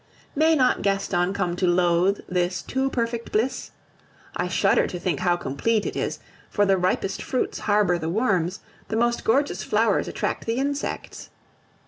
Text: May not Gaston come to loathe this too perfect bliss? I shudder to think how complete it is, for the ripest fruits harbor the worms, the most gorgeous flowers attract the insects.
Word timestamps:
May 0.35 0.55
not 0.55 0.81
Gaston 0.81 1.31
come 1.31 1.55
to 1.57 1.67
loathe 1.67 2.21
this 2.27 2.63
too 2.63 2.89
perfect 2.89 3.31
bliss? 3.31 3.69
I 4.35 4.47
shudder 4.47 4.87
to 4.87 4.99
think 4.99 5.19
how 5.19 5.37
complete 5.37 5.85
it 5.85 5.95
is, 5.95 6.17
for 6.49 6.65
the 6.65 6.75
ripest 6.75 7.21
fruits 7.21 7.59
harbor 7.59 7.99
the 7.99 8.09
worms, 8.09 8.61
the 8.87 8.95
most 8.97 9.23
gorgeous 9.23 9.61
flowers 9.61 10.07
attract 10.07 10.47
the 10.47 10.55
insects. 10.55 11.29